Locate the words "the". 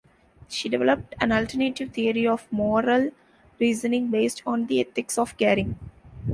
4.65-4.81